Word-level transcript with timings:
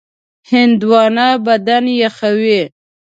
هندوانه 0.51 1.27
بدن 1.45 1.85
یخوي. 2.01 2.61